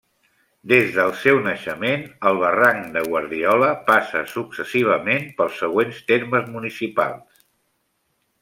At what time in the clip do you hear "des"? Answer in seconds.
0.69-0.87